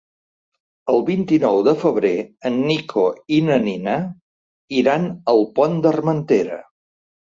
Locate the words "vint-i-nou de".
1.09-1.75